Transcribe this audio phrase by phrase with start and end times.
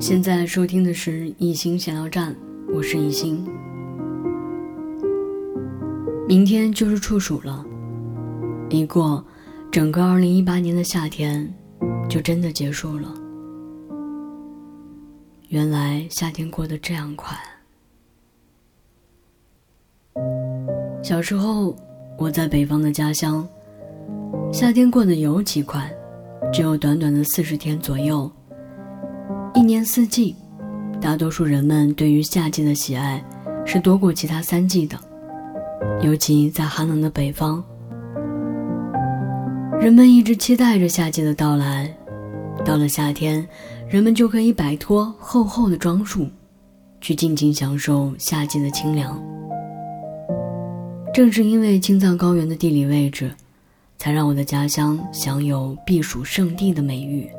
[0.00, 2.32] 现在收听的是一心闲聊站，
[2.72, 3.44] 我是一心。
[6.28, 7.66] 明天就是处暑了，
[8.70, 9.24] 一过，
[9.72, 11.52] 整个二零一八年的夏天
[12.08, 13.12] 就真的结束了。
[15.48, 17.36] 原来夏天过得这样快。
[21.02, 21.76] 小时候，
[22.16, 23.46] 我在北方的家乡，
[24.52, 25.92] 夏天过得尤其快，
[26.52, 28.30] 只有短短的四十天左右。
[29.84, 30.34] 四季，
[31.00, 33.22] 大多数人们对于夏季的喜爱
[33.64, 34.98] 是多过其他三季的。
[36.02, 37.62] 尤其在寒冷的北方，
[39.80, 41.92] 人们一直期待着夏季的到来。
[42.64, 43.46] 到了夏天，
[43.88, 46.26] 人们就可以摆脱厚厚的装束，
[47.00, 49.20] 去尽情享受夏季的清凉。
[51.14, 53.32] 正是因为青藏高原的地理位置，
[53.96, 57.30] 才让我的家乡享有避暑胜地的美誉。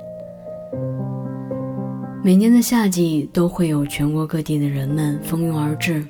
[2.22, 6.06] 每年的夏季都会有全国各地的人们蜂拥而至。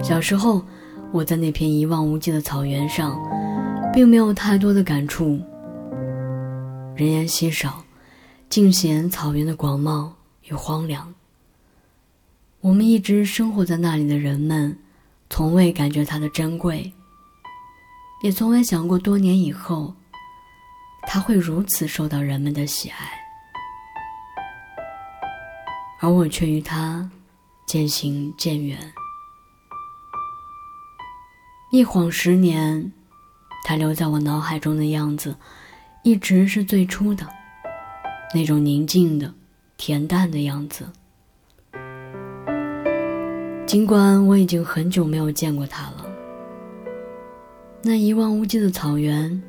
[0.00, 0.64] 小时候，
[1.10, 3.20] 我在那片一望无际的草原上，
[3.92, 5.40] 并没有太多的感触。
[6.94, 7.82] 人烟稀少，
[8.48, 10.08] 尽显草原的广袤
[10.44, 11.12] 与荒凉。
[12.60, 14.78] 我们一直生活在那里的人们，
[15.28, 16.92] 从未感觉它的珍贵，
[18.22, 19.92] 也从未想过多年以后，
[21.08, 23.25] 它会如此受到人们的喜爱。
[26.00, 27.10] 而我却与他
[27.66, 28.78] 渐行渐远。
[31.72, 32.92] 一晃十年，
[33.64, 35.36] 他留在我脑海中的样子，
[36.02, 37.26] 一直是最初的
[38.34, 39.34] 那种宁静的、
[39.78, 40.86] 恬淡的样子。
[43.66, 46.06] 尽管我已经很久没有见过他了，
[47.82, 49.42] 那一望无际的草原，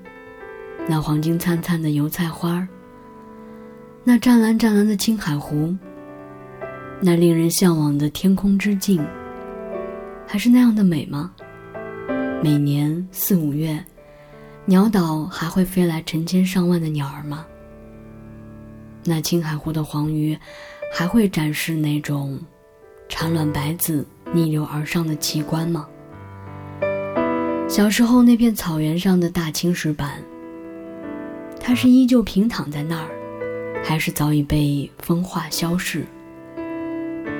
[0.87, 2.67] 那黄金灿灿的油菜花
[4.03, 5.77] 那湛蓝湛蓝的青海湖。
[6.99, 9.05] 那令人向往的天空之境，
[10.25, 11.31] 还是那样的美吗？
[12.43, 13.83] 每年四五月，
[14.65, 17.45] 鸟岛还会飞来成千上万的鸟儿吗？
[19.03, 20.37] 那青海湖的黄鱼，
[20.91, 22.39] 还会展示那种
[23.07, 25.87] 产卵白子逆流而上的奇观吗？
[27.69, 30.21] 小时候那片草原上的大青石板，
[31.59, 33.07] 它是依旧平躺在那儿，
[33.83, 36.03] 还是早已被风化消逝？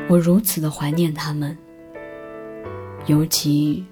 [0.10, 1.58] 我如此的怀念他们，
[3.08, 3.86] 尤其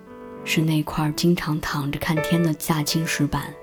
[0.46, 3.54] 是那块经常躺着看天的大青石板。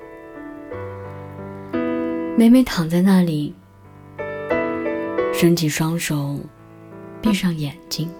[2.36, 3.54] 每每躺在那里，
[5.32, 6.38] 伸起双手，
[7.22, 8.10] 闭上眼睛，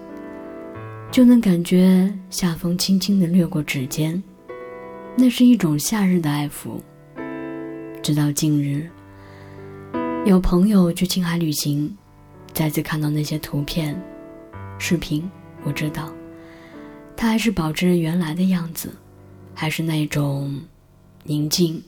[1.11, 4.21] 就能感觉夏风轻轻的掠过指尖，
[5.15, 6.79] 那是一种夏日的爱抚。
[8.01, 8.89] 直到近日，
[10.25, 11.95] 有朋友去青海旅行，
[12.51, 13.95] 再次看到那些图片。
[14.85, 15.31] 视频，
[15.63, 16.13] 我知道，
[17.15, 18.93] 他还是保持原来的样子，
[19.55, 20.61] 还是那种
[21.23, 21.81] 宁静、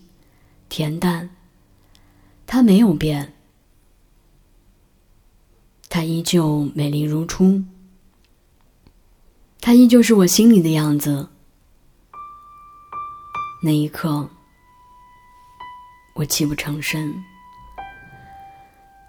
[0.70, 1.30] 恬淡。
[2.48, 3.34] 他没有变，
[5.90, 7.62] 他依旧美丽如初，
[9.60, 11.28] 他依旧是我心里的样子。
[13.62, 14.30] 那一刻，
[16.14, 17.14] 我泣不成声。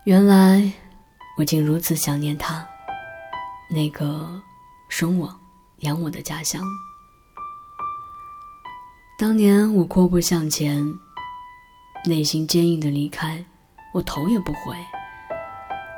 [0.07, 0.73] 原来，
[1.39, 2.69] 我竟如此想念他。
[3.69, 4.41] 那个
[4.89, 5.35] 生我、
[5.81, 6.63] 养我的家乡。
[9.19, 10.87] 当年我阔步向前，
[12.07, 13.45] 内心坚硬的离开，
[13.93, 14.77] 我头也不回。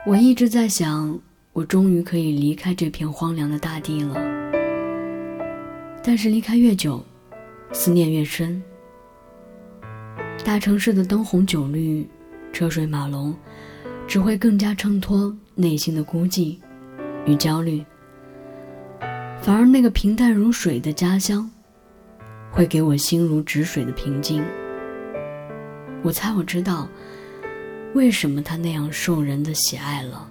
[0.07, 1.19] 我一直在想，
[1.53, 4.15] 我终于可以离开这片荒凉的大地了。
[6.03, 7.05] 但是离开越久，
[7.73, 8.63] 思念越深。
[10.45, 12.09] 大城市的灯红酒绿、
[12.53, 13.37] 车水马龙，
[14.07, 16.57] 只会更加衬托内心的孤寂。
[17.29, 17.85] 与焦虑，
[19.43, 21.49] 反而那个平淡如水的家乡，
[22.51, 24.43] 会给我心如止水的平静。
[26.03, 26.89] 我猜我知道，
[27.93, 30.27] 为什么他那样受人的喜爱了，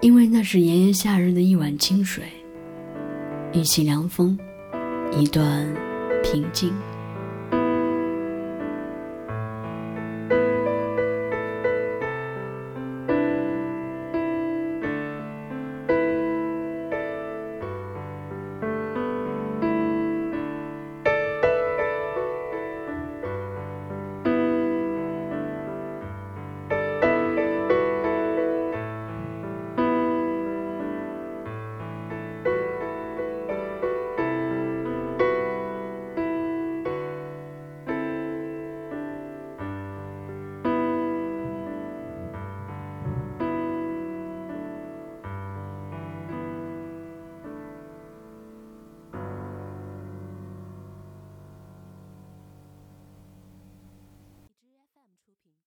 [0.00, 2.24] 因为那是炎炎夏日的一碗清水，
[3.52, 4.38] 一袭凉风，
[5.12, 5.66] 一段
[6.24, 6.72] 平静。